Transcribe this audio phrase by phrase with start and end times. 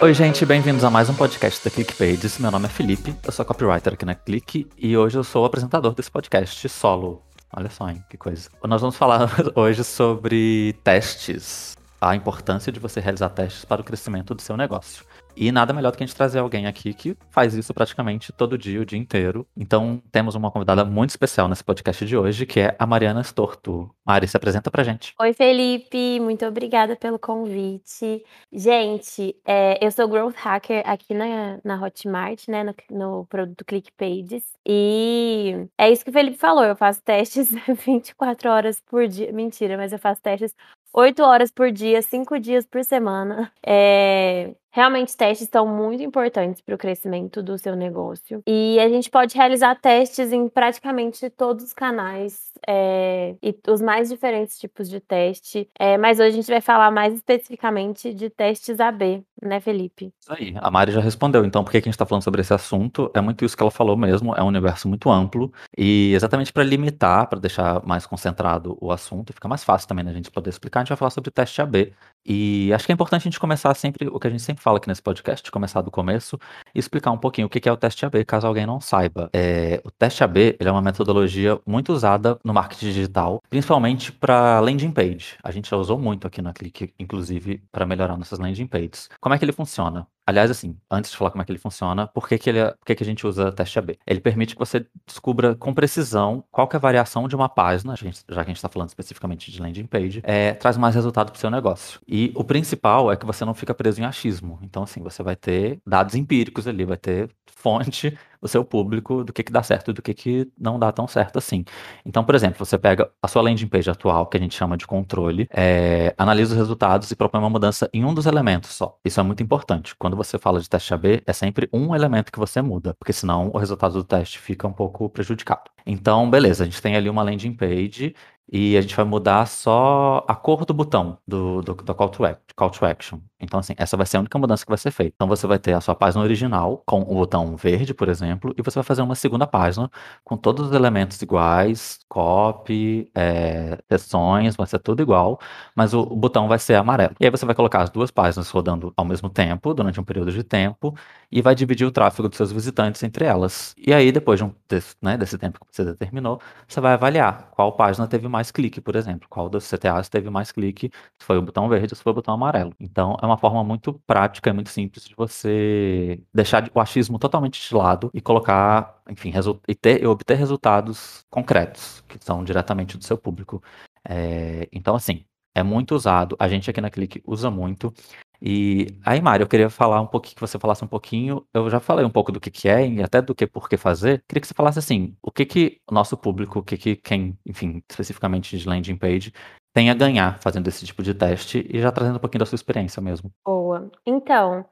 [0.00, 2.38] Oi, gente, bem-vindos a mais um podcast da ClickPages.
[2.38, 5.44] Meu nome é Felipe, eu sou copywriter aqui na Click e hoje eu sou o
[5.44, 7.20] apresentador desse podcast solo.
[7.52, 8.48] Olha só, hein, que coisa.
[8.62, 14.36] Nós vamos falar hoje sobre testes, a importância de você realizar testes para o crescimento
[14.36, 15.04] do seu negócio.
[15.40, 18.58] E nada melhor do que a gente trazer alguém aqui que faz isso praticamente todo
[18.58, 19.46] dia, o dia inteiro.
[19.56, 23.88] Então, temos uma convidada muito especial nesse podcast de hoje, que é a Mariana Storto.
[24.04, 25.14] Mari, se apresenta pra gente.
[25.20, 28.24] Oi, Felipe, muito obrigada pelo convite.
[28.52, 34.42] Gente, é, eu sou Growth Hacker aqui na, na Hotmart, né, no, no produto ClickPages.
[34.66, 37.50] E é isso que o Felipe falou, eu faço testes
[37.86, 39.32] 24 horas por dia.
[39.32, 40.52] Mentira, mas eu faço testes
[40.92, 43.52] 8 horas por dia, 5 dias por semana.
[43.64, 48.40] É, Realmente, testes são muito importantes para o crescimento do seu negócio.
[48.46, 54.08] E a gente pode realizar testes em praticamente todos os canais é, e os mais
[54.08, 55.68] diferentes tipos de teste.
[55.76, 60.12] É, mas hoje a gente vai falar mais especificamente de testes AB, né, Felipe?
[60.20, 60.54] Isso aí.
[60.56, 61.44] A Mari já respondeu.
[61.44, 63.10] Então, por que a gente está falando sobre esse assunto?
[63.14, 64.34] É muito isso que ela falou mesmo.
[64.34, 65.52] É um universo muito amplo.
[65.76, 70.10] E exatamente para limitar, para deixar mais concentrado o assunto, fica mais fácil também né,
[70.10, 71.92] a gente poder explicar, a gente vai falar sobre teste AB.
[72.26, 74.76] E acho que é importante a gente começar sempre o que a gente sempre fala
[74.76, 76.38] aqui nesse podcast, começar do começo
[76.74, 79.30] e explicar um pouquinho o que é o teste AB, caso alguém não saiba.
[79.32, 84.60] É, o teste AB ele é uma metodologia muito usada no marketing digital, principalmente para
[84.60, 85.36] landing page.
[85.42, 89.08] A gente já usou muito aqui na Click, inclusive, para melhorar nossas landing pages.
[89.28, 90.06] Como é que ele funciona?
[90.26, 92.70] Aliás, assim, antes de falar como é que ele funciona, por que, que, ele, é,
[92.70, 93.98] por que, que a gente usa teste AB?
[94.06, 98.02] Ele permite que você descubra com precisão qual é a variação de uma página, já
[98.06, 101.38] que a gente está falando especificamente de landing page, é, traz mais resultado para o
[101.38, 102.00] seu negócio.
[102.08, 104.58] E o principal é que você não fica preso em achismo.
[104.62, 109.32] Então, assim, você vai ter dados empíricos ali, vai ter fonte o seu público do
[109.32, 111.64] que, que dá certo e do que, que não dá tão certo assim.
[112.04, 114.86] Então, por exemplo, você pega a sua landing page atual, que a gente chama de
[114.86, 118.98] controle, é, analisa os resultados e propõe uma mudança em um dos elementos só.
[119.04, 119.94] Isso é muito importante.
[119.96, 123.50] Quando você fala de teste AB, é sempre um elemento que você muda, porque senão
[123.52, 125.70] o resultado do teste fica um pouco prejudicado.
[125.86, 128.14] Então, beleza, a gente tem ali uma landing page
[128.50, 132.24] e a gente vai mudar só a cor do botão do, do, do call, to
[132.24, 133.20] action, call to action.
[133.40, 135.12] Então, assim, essa vai ser a única mudança que vai ser feita.
[135.14, 138.62] Então, você vai ter a sua página original com o botão verde, por exemplo, e
[138.62, 139.90] você vai fazer uma segunda página
[140.24, 145.38] com todos os elementos iguais, copy, é, sessões, vai ser tudo igual,
[145.74, 147.14] mas o, o, botão vai ser amarelo.
[147.20, 150.32] E aí você vai colocar as duas páginas rodando ao mesmo tempo, durante um período
[150.32, 150.94] de tempo,
[151.30, 153.74] e vai dividir o tráfego dos seus visitantes entre elas.
[153.76, 157.50] E aí, depois de um, desse, né, desse tempo que você determinou, você vai avaliar
[157.52, 161.38] qual página teve mais clique, por exemplo, qual dos CTAs teve mais clique, se foi
[161.38, 162.74] o botão verde se foi o botão amarelo.
[162.80, 167.66] Então, é uma forma muito prática e muito simples de você deixar o achismo totalmente
[167.66, 169.32] de lado e colocar, enfim,
[169.68, 173.62] e, ter, e obter resultados concretos, que são diretamente do seu público.
[174.08, 175.24] É, então, assim,
[175.54, 176.36] é muito usado.
[176.38, 177.92] A gente aqui na Clique usa muito.
[178.40, 181.44] E aí, Mário, eu queria falar um pouquinho, que você falasse um pouquinho.
[181.52, 183.76] Eu já falei um pouco do que, que é e até do que por que
[183.76, 184.22] fazer.
[184.28, 187.82] Queria que você falasse assim: o que que nosso público, o que que quem, enfim,
[187.90, 189.32] especificamente de landing page,
[189.74, 192.56] tem a ganhar fazendo esse tipo de teste e já trazendo um pouquinho da sua
[192.56, 193.32] experiência mesmo.
[193.44, 193.90] Boa.
[194.06, 194.64] Então,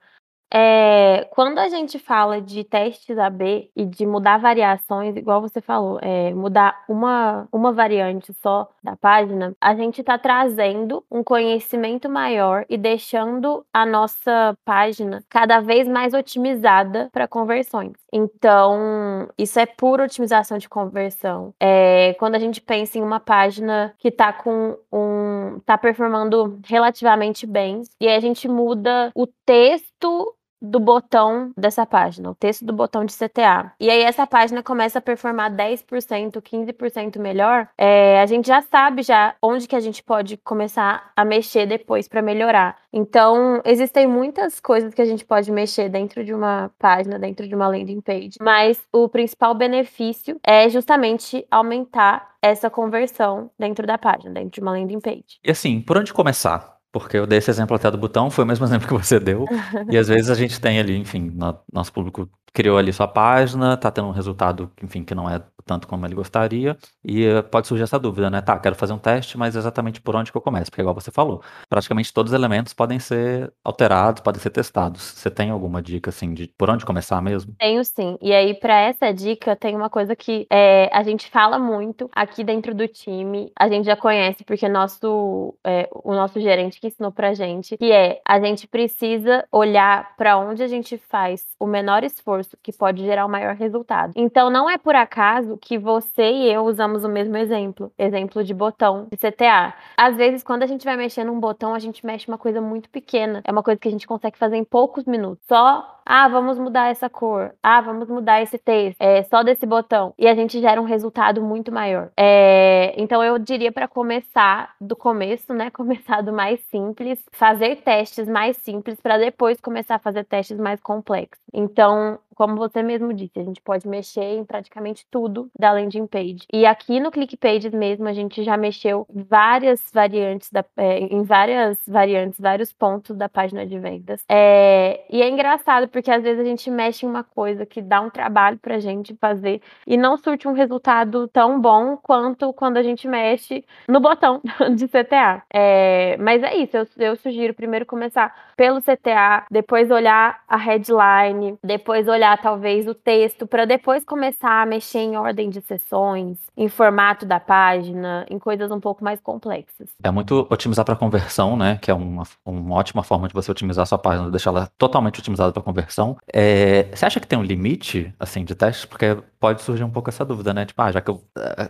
[0.52, 5.98] é, quando a gente fala de testes AB e de mudar variações, igual você falou,
[6.00, 12.64] é, mudar uma, uma variante só da página, a gente está trazendo um conhecimento maior
[12.68, 17.92] e deixando a nossa página cada vez mais otimizada para conversões.
[18.12, 21.52] Então, isso é pura otimização de conversão.
[21.60, 25.60] É, quando a gente pensa em uma página que está com um.
[25.66, 32.34] tá performando relativamente bem, e a gente muda o texto do botão dessa página, o
[32.34, 33.72] texto do botão de CTA.
[33.78, 39.02] E aí essa página começa a performar 10%, 15% melhor, é, a gente já sabe
[39.02, 42.76] já onde que a gente pode começar a mexer depois para melhorar.
[42.92, 47.54] Então, existem muitas coisas que a gente pode mexer dentro de uma página, dentro de
[47.54, 54.32] uma landing page, mas o principal benefício é justamente aumentar essa conversão dentro da página,
[54.32, 55.38] dentro de uma landing page.
[55.44, 56.75] E assim, por onde começar?
[57.00, 59.44] Porque eu dei esse exemplo até do botão, foi o mesmo exemplo que você deu.
[59.90, 63.76] e às vezes a gente tem ali, enfim, no, nosso público criou ali sua página,
[63.76, 67.66] tá tendo um resultado, enfim, que não é tanto como ele gostaria, e uh, pode
[67.66, 68.40] surgir essa dúvida, né?
[68.40, 70.70] Tá, quero fazer um teste, mas exatamente por onde que eu começo?
[70.70, 75.02] Porque igual você falou, praticamente todos os elementos podem ser alterados, podem ser testados.
[75.02, 77.52] Você tem alguma dica, assim, de por onde começar mesmo?
[77.58, 78.16] Tenho sim.
[78.22, 82.44] E aí, para essa dica, tem uma coisa que é, a gente fala muito aqui
[82.44, 87.10] dentro do time, a gente já conhece, porque nosso, é, o nosso gerente que ensinou
[87.10, 92.04] pra gente, que é a gente precisa olhar para onde a gente faz o menor
[92.04, 94.12] esforço que pode gerar o maior resultado.
[94.16, 98.54] Então, não é por acaso que você e eu usamos o mesmo exemplo, exemplo de
[98.54, 99.74] botão de CTA.
[99.96, 102.88] Às vezes, quando a gente vai mexer num botão, a gente mexe uma coisa muito
[102.90, 103.40] pequena.
[103.44, 105.44] É uma coisa que a gente consegue fazer em poucos minutos.
[105.46, 107.52] Só, ah, vamos mudar essa cor.
[107.60, 109.00] Ah, vamos mudar esse texto.
[109.00, 110.14] É só desse botão.
[110.16, 112.10] E a gente gera um resultado muito maior.
[112.16, 115.70] É, então, eu diria para começar do começo, né?
[115.76, 120.80] Começar do mais simples, fazer testes mais simples para depois começar a fazer testes mais
[120.80, 121.40] complexos.
[121.52, 126.46] Então, como você mesmo disse, a gente pode mexer em praticamente tudo da landing page.
[126.52, 131.22] E aqui no Click Pages mesmo, a gente já mexeu várias variantes, da, é, em
[131.22, 134.22] várias variantes, vários pontos da página de vendas.
[134.28, 138.02] É, e é engraçado porque às vezes a gente mexe em uma coisa que dá
[138.02, 142.82] um trabalho pra gente fazer e não surte um resultado tão bom quanto quando a
[142.82, 144.42] gente mexe no botão
[144.76, 145.42] de CTA.
[145.50, 151.58] É, mas é isso, eu, eu sugiro primeiro começar pelo CTA, depois olhar a headline,
[151.64, 156.66] depois olhar talvez o texto para depois começar a mexer em ordem de sessões, em
[156.66, 159.90] formato da página, em coisas um pouco mais complexas.
[160.02, 161.78] É muito otimizar para conversão, né?
[161.82, 165.20] Que é uma, uma ótima forma de você otimizar a sua página, deixar ela totalmente
[165.20, 166.16] otimizada para conversão.
[166.32, 168.86] É, você acha que tem um limite assim de testes?
[168.86, 170.64] Porque pode surgir um pouco essa dúvida, né?
[170.64, 171.20] Tipo, ah, já que eu,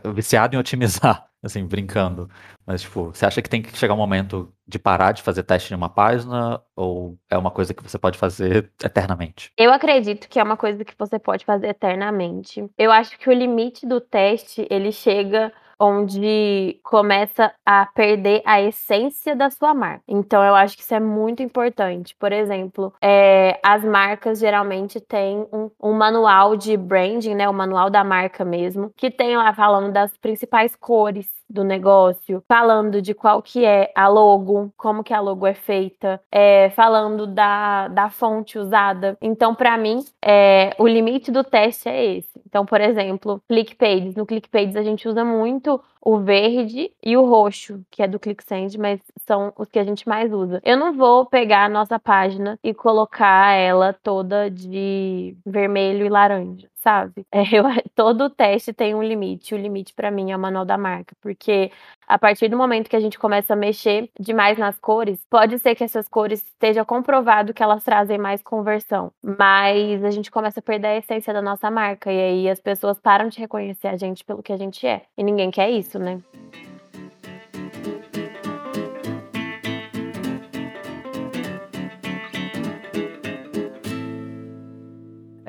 [0.05, 2.29] eu viciado em otimizar, assim, brincando.
[2.67, 5.73] Mas, tipo, você acha que tem que chegar um momento de parar de fazer teste
[5.73, 6.61] em uma página?
[6.75, 9.53] Ou é uma coisa que você pode fazer eternamente?
[9.57, 12.69] Eu acredito que é uma coisa que você pode fazer eternamente.
[12.77, 19.35] Eu acho que o limite do teste, ele chega onde começa a perder a essência
[19.35, 20.03] da sua marca.
[20.09, 22.15] Então, eu acho que isso é muito importante.
[22.19, 27.91] Por exemplo, é, as marcas geralmente têm um, um, manual de branding, né, o manual
[27.91, 33.41] da marca mesmo, que tem lá falando das principais cores do negócio, falando de qual
[33.41, 38.59] que é a logo, como que a logo é feita, é, falando da, da fonte
[38.59, 39.17] usada.
[39.21, 42.36] Então, para mim, é, o limite do teste é esse.
[42.57, 44.15] Então, por exemplo, ClickPages.
[44.15, 48.79] No ClickPages a gente usa muito o verde e o roxo, que é do ClickSend,
[48.79, 50.61] mas são os que a gente mais usa.
[50.65, 56.69] Eu não vou pegar a nossa página e colocar ela toda de vermelho e laranja
[56.87, 57.27] sabe?
[57.37, 57.65] É, eu,
[57.95, 59.55] todo teste tem um limite.
[59.55, 61.71] O limite para mim é o manual da marca, porque
[62.07, 65.75] a partir do momento que a gente começa a mexer demais nas cores, pode ser
[65.75, 70.63] que essas cores esteja comprovado que elas trazem mais conversão, mas a gente começa a
[70.63, 74.25] perder a essência da nossa marca e aí as pessoas param de reconhecer a gente
[74.25, 75.03] pelo que a gente é.
[75.19, 76.23] E ninguém quer isso, né?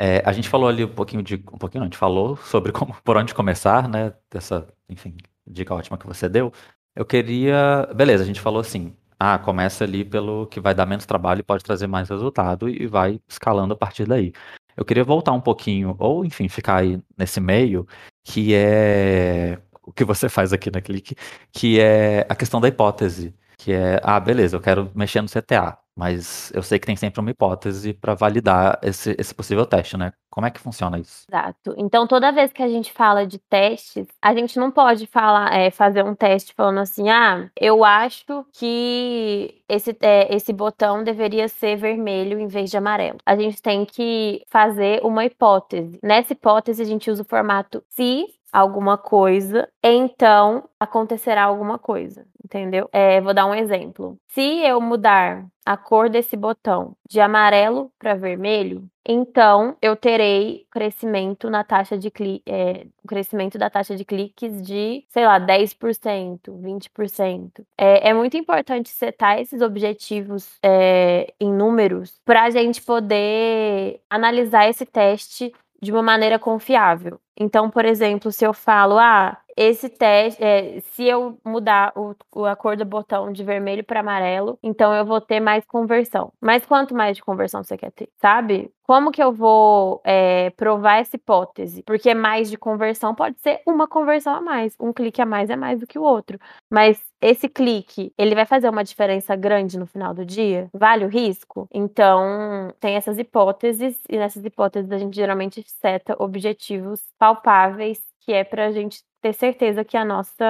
[0.08, 1.36] É, a gente falou ali um pouquinho de.
[1.36, 4.14] Um pouquinho, não, a gente falou sobre como, por onde começar, né?
[4.32, 6.52] Dessa, enfim, dica ótima que você deu.
[6.96, 7.88] Eu queria.
[7.94, 8.96] Beleza, a gente falou assim.
[9.20, 12.86] Ah, começa ali pelo que vai dar menos trabalho e pode trazer mais resultado e
[12.86, 14.32] vai escalando a partir daí.
[14.78, 17.88] Eu queria voltar um pouquinho, ou enfim, ficar aí nesse meio,
[18.24, 21.16] que é o que você faz aqui na Clique,
[21.52, 23.36] que é a questão da hipótese.
[23.58, 25.78] Que é, ah, beleza, eu quero mexer no CTA.
[25.98, 30.14] Mas eu sei que tem sempre uma hipótese para validar esse, esse possível teste, né?
[30.30, 31.26] Como é que funciona isso?
[31.28, 31.74] Exato.
[31.76, 35.72] Então, toda vez que a gente fala de testes, a gente não pode falar, é,
[35.72, 41.76] fazer um teste falando assim, ah, eu acho que esse, é, esse botão deveria ser
[41.76, 43.18] vermelho em vez de amarelo.
[43.26, 45.98] A gente tem que fazer uma hipótese.
[46.04, 52.90] Nessa hipótese, a gente usa o formato se alguma coisa, então acontecerá alguma coisa, entendeu?
[52.94, 54.18] É, vou dar um exemplo.
[54.30, 61.50] Se eu mudar a cor desse botão de amarelo para vermelho, então eu terei crescimento
[61.50, 67.66] na taxa de clique, é, crescimento da taxa de cliques de, sei lá, 10%, 20%.
[67.78, 74.70] É, é muito importante setar esses objetivos é, em números para a gente poder analisar
[74.70, 77.20] esse teste de uma maneira confiável.
[77.38, 82.56] Então, por exemplo, se eu falo, ah, esse teste, é, se eu mudar o, a
[82.56, 86.32] cor do botão de vermelho para amarelo, então eu vou ter mais conversão.
[86.40, 88.72] Mas quanto mais de conversão você quer ter, sabe?
[88.84, 91.84] Como que eu vou é, provar essa hipótese?
[91.84, 94.76] Porque mais de conversão pode ser uma conversão a mais.
[94.80, 96.40] Um clique a mais é mais do que o outro.
[96.72, 100.70] Mas esse clique, ele vai fazer uma diferença grande no final do dia?
[100.74, 101.68] Vale o risco?
[101.74, 108.44] Então, tem essas hipóteses, e nessas hipóteses a gente geralmente seta objetivos palpáveis, que é
[108.44, 110.46] para a gente ter certeza que a nossa,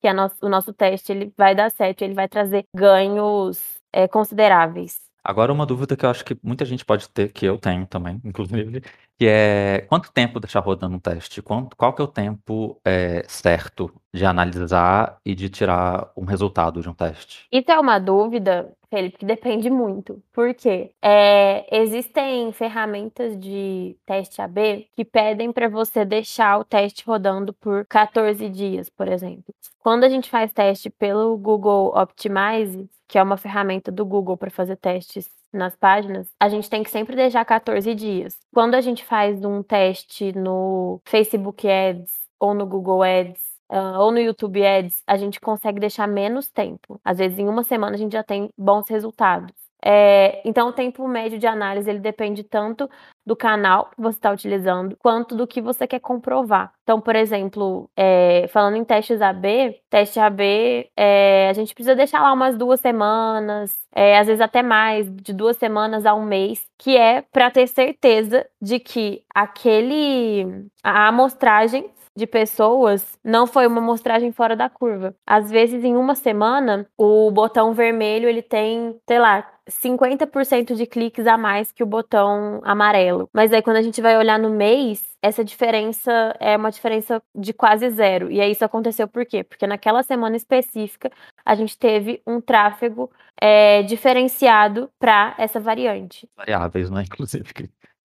[0.00, 4.08] que a nosso, o nosso teste ele vai dar certo, ele vai trazer ganhos é,
[4.08, 5.07] consideráveis.
[5.22, 8.20] Agora, uma dúvida que eu acho que muita gente pode ter, que eu tenho também,
[8.24, 8.82] inclusive,
[9.18, 11.42] que é quanto tempo deixar rodando um teste?
[11.42, 16.80] Quanto, qual que é o tempo é, certo de analisar e de tirar um resultado
[16.80, 17.46] de um teste?
[17.50, 20.22] Isso é uma dúvida, Felipe, que depende muito.
[20.32, 20.92] Por quê?
[21.02, 27.84] É, existem ferramentas de teste AB que pedem para você deixar o teste rodando por
[27.86, 29.52] 14 dias, por exemplo.
[29.80, 34.50] Quando a gente faz teste pelo Google Optimize, que é uma ferramenta do Google para
[34.50, 38.38] fazer testes nas páginas, a gente tem que sempre deixar 14 dias.
[38.52, 44.12] Quando a gente faz um teste no Facebook Ads ou no Google Ads, uh, ou
[44.12, 47.00] no YouTube Ads, a gente consegue deixar menos tempo.
[47.04, 49.52] Às vezes, em uma semana, a gente já tem bons resultados.
[49.84, 52.88] É, então, o tempo médio de análise ele depende tanto
[53.24, 56.72] do canal que você está utilizando, quanto do que você quer comprovar.
[56.82, 62.22] Então, por exemplo, é, falando em testes AB, teste AB, é, a gente precisa deixar
[62.22, 66.66] lá umas duas semanas, é, às vezes até mais, de duas semanas a um mês,
[66.78, 73.80] que é para ter certeza de que aquele a amostragem de pessoas não foi uma
[73.80, 75.14] amostragem fora da curva.
[75.24, 81.26] Às vezes, em uma semana, o botão vermelho ele tem, sei lá, 50% de cliques
[81.26, 83.28] a mais que o botão amarelo.
[83.32, 87.52] Mas aí quando a gente vai olhar no mês, essa diferença é uma diferença de
[87.52, 88.30] quase zero.
[88.30, 89.44] E aí isso aconteceu por quê?
[89.44, 91.10] Porque naquela semana específica
[91.44, 93.10] a gente teve um tráfego
[93.40, 96.28] é, diferenciado para essa variante.
[96.36, 97.02] Variáveis, né?
[97.02, 97.52] Inclusive,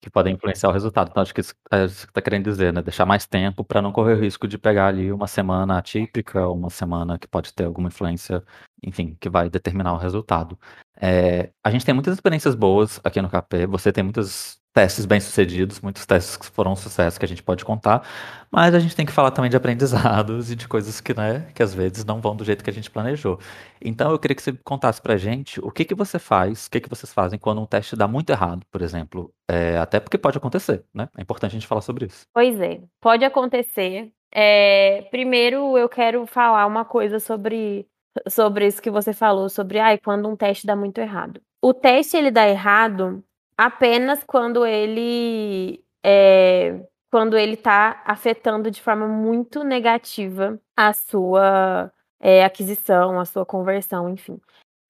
[0.04, 1.08] que podem influenciar o resultado.
[1.10, 2.82] Então, acho que isso é isso que está querendo dizer, né?
[2.82, 6.68] Deixar mais tempo para não correr o risco de pegar ali uma semana atípica, uma
[6.68, 8.44] semana que pode ter alguma influência,
[8.82, 10.58] enfim, que vai determinar o resultado.
[11.00, 15.80] É, a gente tem muitas experiências boas aqui no KP, você tem muitos testes bem-sucedidos,
[15.80, 18.02] muitos testes que foram um sucesso que a gente pode contar,
[18.50, 21.62] mas a gente tem que falar também de aprendizados e de coisas que, né, que
[21.62, 23.38] às vezes não vão do jeito que a gente planejou.
[23.80, 26.80] Então eu queria que você contasse pra gente o que que você faz, o que
[26.80, 30.38] que vocês fazem quando um teste dá muito errado, por exemplo, é, até porque pode
[30.38, 31.08] acontecer, né?
[31.16, 32.26] É importante a gente falar sobre isso.
[32.34, 34.10] Pois é, pode acontecer.
[34.34, 37.86] É, primeiro eu quero falar uma coisa sobre
[38.28, 41.40] sobre isso que você falou, sobre ai, quando um teste dá muito errado.
[41.62, 43.22] O teste ele dá errado
[43.56, 46.80] apenas quando ele é,
[47.10, 54.08] quando ele está afetando de forma muito negativa a sua é, aquisição, a sua conversão,
[54.08, 54.40] enfim.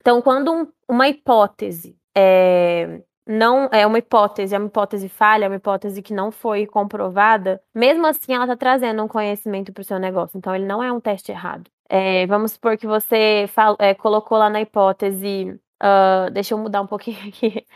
[0.01, 5.49] Então, quando um, uma hipótese é, não é uma hipótese, é uma hipótese falha, é
[5.49, 9.85] uma hipótese que não foi comprovada, mesmo assim ela está trazendo um conhecimento para o
[9.85, 10.39] seu negócio.
[10.39, 11.71] Então, ele não é um teste errado.
[11.89, 13.47] É, vamos supor que você
[13.79, 15.59] é, colocou lá na hipótese.
[15.83, 17.67] Uh, deixa eu mudar um pouquinho aqui.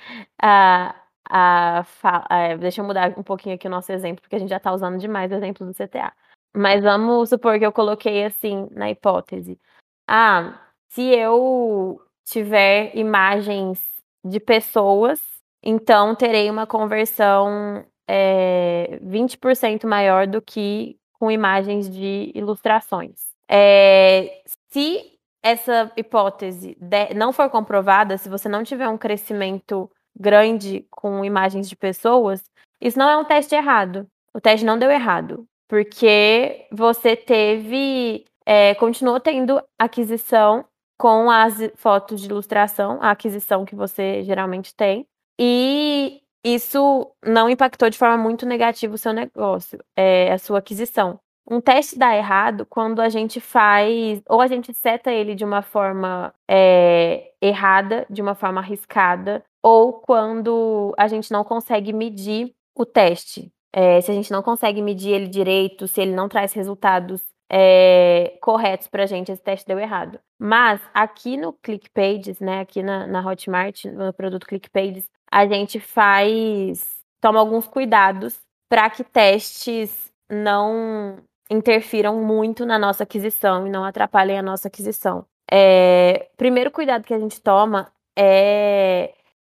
[0.42, 0.94] Uh,
[1.30, 4.72] uh, deixa eu mudar um pouquinho aqui o nosso exemplo, porque a gente já está
[4.72, 6.12] usando demais o exemplo do CTA.
[6.56, 9.58] Mas vamos supor que eu coloquei assim na hipótese.
[10.06, 13.80] Ah, se eu tiver imagens
[14.24, 15.20] de pessoas,
[15.62, 23.28] então terei uma conversão é, 20% maior do que com imagens de ilustrações.
[23.50, 25.17] É, se
[25.50, 31.68] essa hipótese de, não for comprovada, se você não tiver um crescimento grande com imagens
[31.68, 32.42] de pessoas,
[32.80, 34.06] isso não é um teste errado.
[34.34, 40.64] O teste não deu errado, porque você teve, é, continuou tendo aquisição
[40.98, 45.06] com as fotos de ilustração, a aquisição que você geralmente tem,
[45.38, 51.20] e isso não impactou de forma muito negativa o seu negócio, é, a sua aquisição.
[51.50, 55.62] Um teste dá errado quando a gente faz, ou a gente seta ele de uma
[55.62, 62.84] forma é, errada, de uma forma arriscada, ou quando a gente não consegue medir o
[62.84, 63.50] teste.
[63.72, 68.36] É, se a gente não consegue medir ele direito, se ele não traz resultados é,
[68.42, 70.18] corretos para a gente, esse teste deu errado.
[70.38, 77.02] Mas aqui no ClickPages, né, aqui na, na Hotmart, no produto ClickPages, a gente faz,
[77.20, 78.38] toma alguns cuidados
[78.68, 81.16] para que testes não
[81.50, 85.24] interfiram muito na nossa aquisição e não atrapalhem a nossa aquisição.
[85.50, 89.14] É, primeiro cuidado que a gente toma é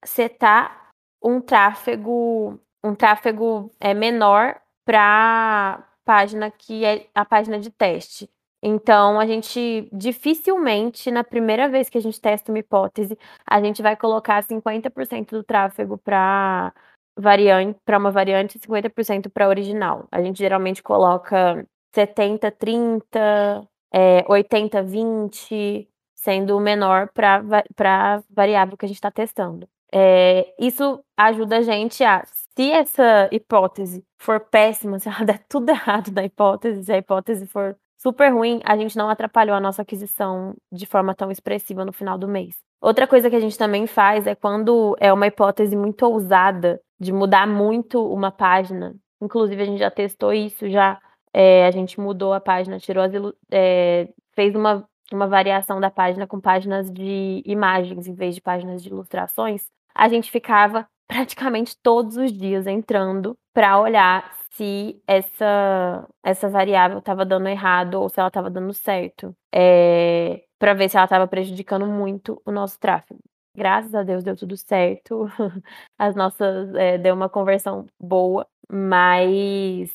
[0.05, 0.89] setar
[1.23, 8.29] um tráfego, um tráfego é, menor para página que é a página de teste.
[8.61, 13.81] Então, a gente dificilmente, na primeira vez que a gente testa uma hipótese, a gente
[13.81, 16.73] vai colocar 50% do tráfego para
[17.17, 20.07] variante, para uma variante e 50% para original.
[20.11, 27.41] A gente geralmente coloca 70, 30, é, 80, 20, sendo o menor para
[27.85, 29.67] a variável que a gente está testando.
[29.91, 35.69] É, isso ajuda a gente a, se essa hipótese for péssima, se ela der tudo
[35.69, 39.81] errado da hipótese, se a hipótese for super ruim, a gente não atrapalhou a nossa
[39.81, 42.55] aquisição de forma tão expressiva no final do mês.
[42.81, 47.11] Outra coisa que a gente também faz é quando é uma hipótese muito ousada de
[47.11, 48.95] mudar muito uma página.
[49.21, 50.97] Inclusive, a gente já testou isso, já
[51.33, 53.11] é, a gente mudou a página, tirou as,
[53.51, 58.81] é, fez uma, uma variação da página com páginas de imagens em vez de páginas
[58.81, 59.67] de ilustrações.
[59.93, 67.25] A gente ficava praticamente todos os dias entrando para olhar se essa, essa variável estava
[67.25, 71.85] dando errado ou se ela estava dando certo, é, para ver se ela estava prejudicando
[71.85, 73.21] muito o nosso tráfego.
[73.55, 75.27] Graças a Deus deu tudo certo,
[75.97, 79.89] as nossas é, deu uma conversão boa, mas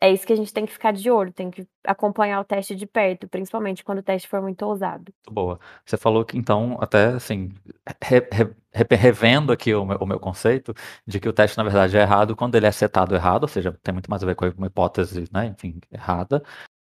[0.00, 2.74] é isso que a gente tem que ficar de olho, tem que acompanhar o teste
[2.74, 5.12] de perto, principalmente quando o teste for muito ousado.
[5.30, 5.60] Boa.
[5.84, 7.52] Você falou que então, até assim,
[8.02, 10.74] re, re, revendo aqui o meu, o meu, conceito
[11.06, 13.78] de que o teste na verdade é errado quando ele é setado errado, ou seja,
[13.82, 16.42] tem muito mais a ver com uma hipótese, né, enfim, errada,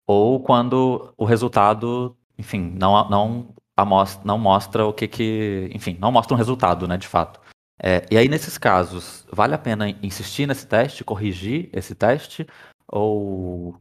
[0.07, 6.13] ou quando o resultado, enfim, não, não, amostra, não mostra o que que, enfim, não
[6.13, 7.41] mostra um resultado, né, de fato.
[7.83, 12.47] É, e aí, nesses casos, vale a pena insistir nesse teste, corrigir esse teste,
[12.93, 13.75] ou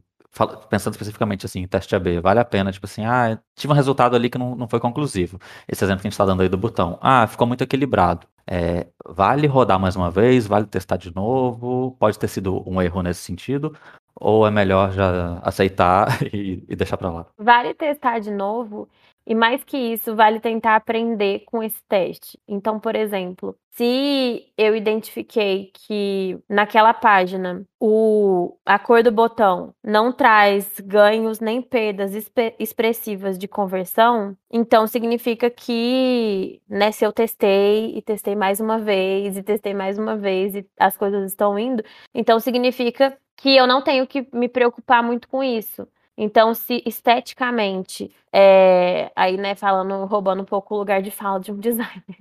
[0.70, 4.30] pensando especificamente assim, teste AB, vale a pena, tipo assim, ah, tive um resultado ali
[4.30, 5.38] que não, não foi conclusivo.
[5.68, 6.98] Esse exemplo que a gente está dando aí do botão.
[7.02, 8.26] Ah, ficou muito equilibrado.
[8.46, 13.02] É, vale rodar mais uma vez, vale testar de novo, pode ter sido um erro
[13.02, 13.76] nesse sentido,
[14.16, 17.26] ou é melhor já aceitar e, e deixar para lá?
[17.38, 18.88] Vale testar de novo
[19.26, 22.38] e mais que isso, vale tentar aprender com esse teste.
[22.48, 30.12] Então, por exemplo, se eu identifiquei que naquela página o, a cor do botão não
[30.12, 32.12] traz ganhos nem perdas
[32.58, 39.36] expressivas de conversão, então significa que, né, se eu testei e testei mais uma vez
[39.36, 41.82] e testei mais uma vez e as coisas estão indo,
[42.14, 45.86] então significa que eu não tenho que me preocupar muito com isso.
[46.16, 51.50] Então, se esteticamente, é, aí, né, falando, roubando um pouco o lugar de fala de
[51.50, 52.16] um designer,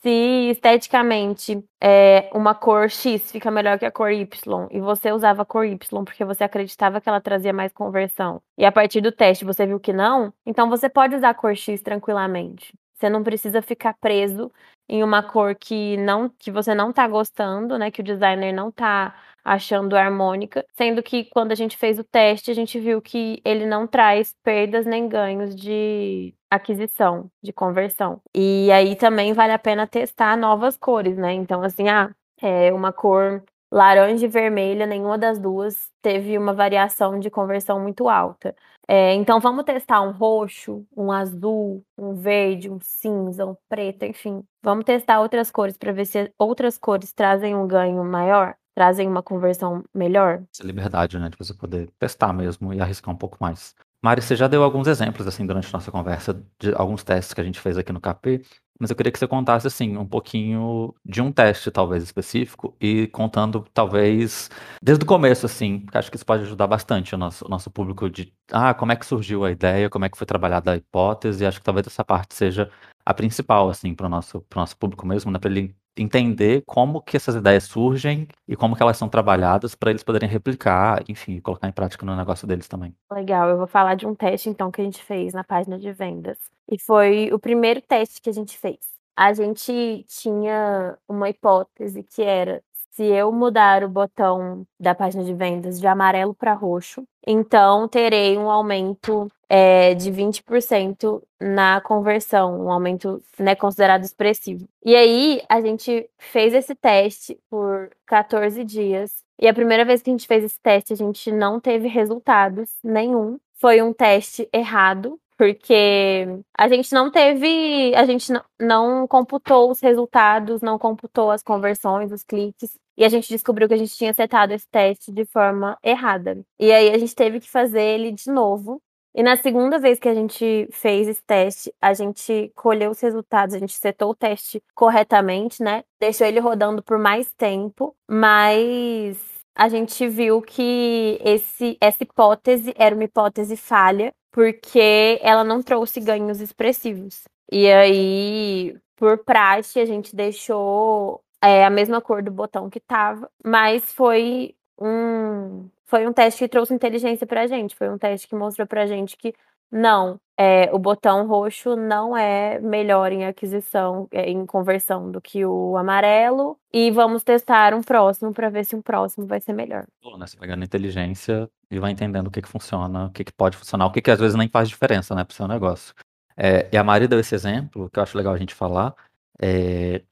[0.00, 0.10] se
[0.50, 5.44] esteticamente é, uma cor X fica melhor que a cor Y, e você usava a
[5.44, 9.44] cor Y porque você acreditava que ela trazia mais conversão, e a partir do teste
[9.44, 12.72] você viu que não, então você pode usar a cor X tranquilamente.
[12.98, 14.50] Você não precisa ficar preso
[14.88, 18.72] em uma cor que não que você não tá gostando, né, que o designer não
[18.72, 19.14] tá
[19.44, 23.64] achando harmônica, sendo que quando a gente fez o teste, a gente viu que ele
[23.66, 28.20] não traz perdas nem ganhos de aquisição, de conversão.
[28.34, 31.32] E aí também vale a pena testar novas cores, né?
[31.32, 32.10] Então, assim, ah,
[32.42, 38.08] é uma cor laranja e vermelha, nenhuma das duas teve uma variação de conversão muito
[38.08, 38.54] alta.
[38.86, 44.42] É, então vamos testar um roxo, um azul, um verde, um cinza, um preto, enfim.
[44.62, 49.24] Vamos testar outras cores para ver se outras cores trazem um ganho maior trazem uma
[49.24, 50.40] conversão melhor?
[50.54, 53.74] Essa liberdade, né, de você poder testar mesmo e arriscar um pouco mais.
[54.02, 57.40] Mari, você já deu alguns exemplos, assim, durante a nossa conversa, de alguns testes que
[57.40, 58.42] a gente fez aqui no KP,
[58.78, 63.08] mas eu queria que você contasse, assim, um pouquinho de um teste, talvez, específico, e
[63.08, 64.48] contando, talvez,
[64.80, 67.72] desde o começo, assim, porque acho que isso pode ajudar bastante o nosso, o nosso
[67.72, 70.76] público de, ah, como é que surgiu a ideia, como é que foi trabalhada a
[70.76, 72.70] hipótese, e acho que talvez essa parte seja
[73.04, 77.16] a principal, assim, para o nosso, nosso público mesmo, né, para ele entender como que
[77.16, 81.68] essas ideias surgem e como que elas são trabalhadas para eles poderem replicar, enfim, colocar
[81.68, 82.94] em prática no negócio deles também.
[83.12, 85.92] Legal, eu vou falar de um teste então que a gente fez na página de
[85.92, 86.38] vendas.
[86.70, 88.78] E foi o primeiro teste que a gente fez.
[89.16, 92.62] A gente tinha uma hipótese que era
[92.98, 98.36] se eu mudar o botão da página de vendas de amarelo para roxo, então terei
[98.36, 104.68] um aumento é, de 20% na conversão, um aumento né, considerado expressivo.
[104.84, 109.24] E aí a gente fez esse teste por 14 dias.
[109.40, 112.70] E a primeira vez que a gente fez esse teste, a gente não teve resultados
[112.82, 113.38] nenhum.
[113.54, 119.80] Foi um teste errado, porque a gente não teve, a gente não, não computou os
[119.80, 122.76] resultados, não computou as conversões, os cliques.
[122.96, 126.44] E a gente descobriu que a gente tinha setado esse teste de forma errada.
[126.58, 128.82] E aí a gente teve que fazer ele de novo.
[129.14, 133.54] E na segunda vez que a gente fez esse teste, a gente colheu os resultados,
[133.54, 135.82] a gente setou o teste corretamente, né?
[136.00, 139.18] Deixou ele rodando por mais tempo, mas
[139.54, 146.00] a gente viu que esse, essa hipótese era uma hipótese falha, porque ela não trouxe
[146.00, 147.24] ganhos expressivos.
[147.50, 153.30] E aí, por praxe, a gente deixou é, a mesma cor do botão que tava,
[153.44, 158.36] mas foi um foi um teste que trouxe inteligência pra gente, foi um teste que
[158.36, 159.34] mostrou pra gente que
[159.70, 165.44] não, é, o botão roxo não é melhor em aquisição, é, em conversão do que
[165.44, 166.58] o amarelo.
[166.72, 169.86] E vamos testar um próximo para ver se um próximo vai ser melhor.
[170.02, 170.26] Né?
[170.26, 173.86] Você pegando inteligência e vai entendendo o que, que funciona, o que, que pode funcionar,
[173.86, 175.94] o que, que às vezes nem faz diferença né, para o seu negócio.
[176.36, 178.94] É, e a Mari deu esse exemplo, que eu acho legal a gente falar.
[179.40, 180.02] É,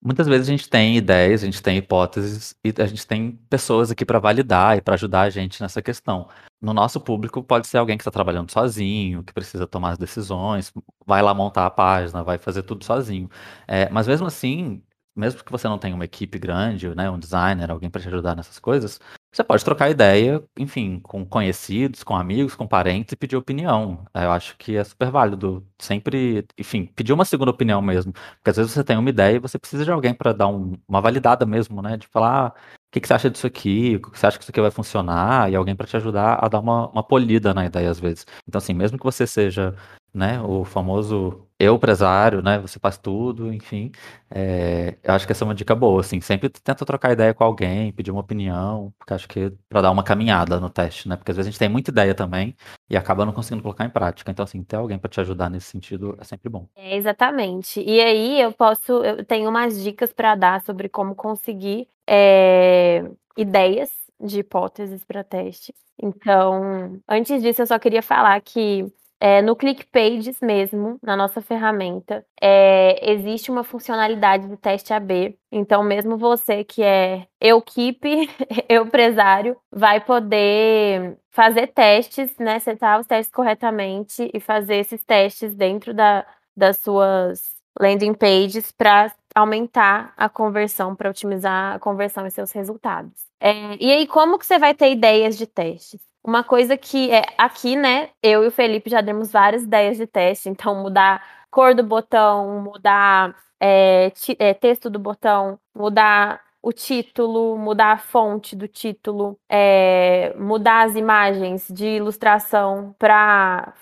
[0.00, 3.90] Muitas vezes a gente tem ideias, a gente tem hipóteses e a gente tem pessoas
[3.90, 6.28] aqui para validar e para ajudar a gente nessa questão.
[6.60, 10.72] No nosso público pode ser alguém que está trabalhando sozinho, que precisa tomar as decisões,
[11.04, 13.28] vai lá montar a página, vai fazer tudo sozinho.
[13.66, 14.82] É, mas mesmo assim,
[15.16, 18.36] mesmo que você não tenha uma equipe grande, né, um designer, alguém para te ajudar
[18.36, 23.36] nessas coisas, você pode trocar ideia, enfim, com conhecidos, com amigos, com parentes e pedir
[23.36, 24.04] opinião.
[24.14, 25.66] Eu acho que é super válido.
[25.78, 28.12] Sempre, enfim, pedir uma segunda opinião mesmo.
[28.12, 30.78] Porque às vezes você tem uma ideia e você precisa de alguém para dar um,
[30.88, 31.96] uma validada mesmo, né?
[31.96, 32.52] De falar, ah,
[32.88, 33.96] o que, que, você acha disso aqui?
[33.96, 35.50] O que você acha que isso aqui vai funcionar?
[35.52, 38.26] E alguém para te ajudar a dar uma, uma polida na ideia às vezes.
[38.48, 39.74] Então, assim, mesmo que você seja
[40.18, 40.40] né?
[40.42, 42.58] O famoso eu empresário, né?
[42.60, 43.90] Você faz tudo, enfim.
[44.30, 46.20] É, eu acho que essa é uma dica boa, assim.
[46.20, 50.04] Sempre tenta trocar ideia com alguém, pedir uma opinião, porque acho que para dar uma
[50.04, 51.16] caminhada no teste, né?
[51.16, 52.54] Porque às vezes a gente tem muita ideia também
[52.88, 54.30] e acaba não conseguindo colocar em prática.
[54.30, 56.68] Então, assim, ter alguém para te ajudar nesse sentido é sempre bom.
[56.76, 57.80] É, exatamente.
[57.80, 63.04] E aí eu posso, eu tenho umas dicas para dar sobre como conseguir é,
[63.36, 65.74] ideias de hipóteses para teste.
[66.00, 68.86] Então, antes disso, eu só queria falar que
[69.20, 75.36] é, no ClickPages mesmo, na nossa ferramenta, é, existe uma funcionalidade de teste AB.
[75.50, 78.28] Então, mesmo você que é equipe,
[78.70, 82.58] empresário, vai poder fazer testes, né?
[82.60, 86.24] Setar os testes corretamente e fazer esses testes dentro da,
[86.56, 93.12] das suas landing pages para aumentar a conversão, para otimizar a conversão e seus resultados.
[93.40, 96.00] É, e aí, como que você vai ter ideias de testes?
[96.28, 98.10] Uma coisa que é aqui, né?
[98.22, 102.60] Eu e o Felipe já demos várias ideias de teste, então mudar cor do botão,
[102.60, 110.34] mudar é, é, texto do botão, mudar o título, mudar a fonte do título, é,
[110.36, 113.72] mudar as imagens de ilustração para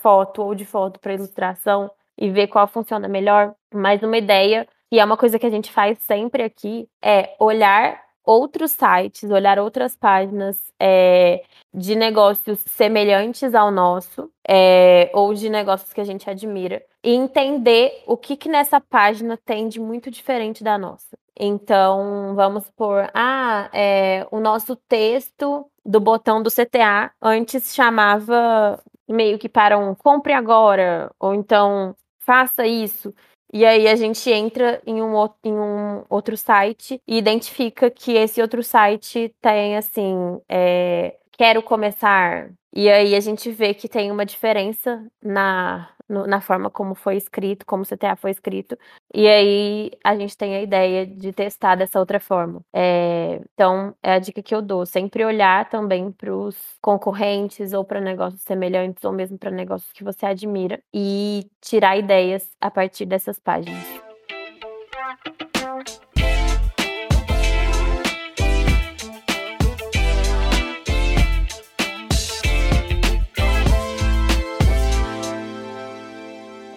[0.00, 3.54] foto ou de foto para ilustração e ver qual funciona melhor.
[3.74, 8.00] Mas uma ideia, e é uma coisa que a gente faz sempre aqui, é olhar
[8.30, 11.42] outros sites, olhar outras páginas é,
[11.74, 18.04] de negócios semelhantes ao nosso, é, ou de negócios que a gente admira, e entender
[18.06, 21.18] o que, que nessa página tem de muito diferente da nossa.
[21.36, 29.38] Então, vamos por, ah, é, o nosso texto do botão do CTA antes chamava meio
[29.40, 33.12] que para um compre agora, ou então faça isso.
[33.52, 38.40] E aí a gente entra em um, em um outro site e identifica que esse
[38.40, 42.50] outro site tem assim, é, quero começar.
[42.72, 47.16] E aí a gente vê que tem uma diferença na, no, na forma como foi
[47.16, 48.76] escrito, como o CTA foi escrito.
[49.14, 52.60] E aí a gente tem a ideia de testar dessa outra forma.
[52.72, 54.84] É, então, é a dica que eu dou.
[54.84, 60.04] Sempre olhar também para os concorrentes ou para negócios semelhantes ou mesmo para negócios que
[60.04, 63.99] você admira e tirar ideias a partir dessas páginas.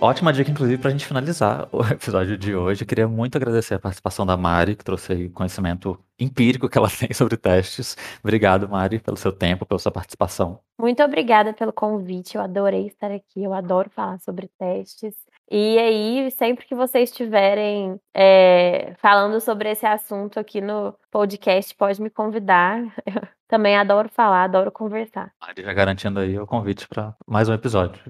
[0.03, 2.83] Ótima dica, inclusive, para a gente finalizar o episódio de hoje.
[2.83, 7.13] Eu queria muito agradecer a participação da Mari, que trouxe conhecimento empírico que ela tem
[7.13, 7.95] sobre testes.
[8.21, 10.59] Obrigado, Mari, pelo seu tempo, pela sua participação.
[10.77, 12.35] Muito obrigada pelo convite.
[12.35, 13.45] Eu adorei estar aqui.
[13.45, 15.15] Eu adoro falar sobre testes.
[15.49, 22.01] E aí, sempre que vocês estiverem é, falando sobre esse assunto aqui no podcast, pode
[22.01, 22.93] me convidar.
[23.53, 25.31] Também adoro falar, adoro conversar.
[25.55, 28.01] Já garantindo aí o convite para mais um episódio.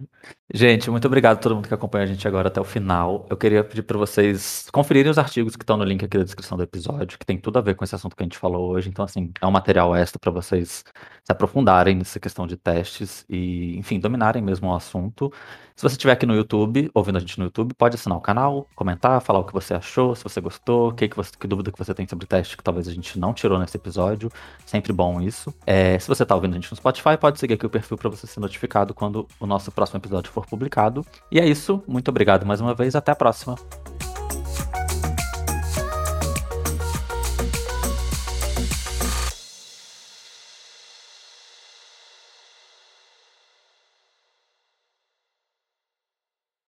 [0.53, 3.25] Gente, muito obrigado a todo mundo que acompanha a gente agora até o final.
[3.29, 6.57] Eu queria pedir para vocês conferirem os artigos que estão no link aqui da descrição
[6.57, 8.87] do episódio, que tem tudo a ver com esse assunto que a gente falou hoje.
[8.87, 10.85] Então, assim, é um material extra para vocês
[11.23, 15.31] se aprofundarem nessa questão de testes e, enfim, dominarem mesmo o assunto.
[15.75, 18.67] Se você estiver aqui no YouTube, ouvindo a gente no YouTube, pode assinar o canal,
[18.75, 21.79] comentar, falar o que você achou, se você gostou, que, que, você, que dúvida que
[21.79, 24.29] você tem sobre teste que talvez a gente não tirou nesse episódio.
[24.65, 25.53] Sempre bom isso.
[25.65, 28.09] É, se você está ouvindo a gente no Spotify, pode seguir aqui o perfil para
[28.09, 31.05] você ser notificado quando o nosso próximo episódio for publicado.
[31.31, 31.81] E é isso.
[31.87, 32.95] Muito obrigado mais uma vez.
[32.95, 33.55] Até a próxima.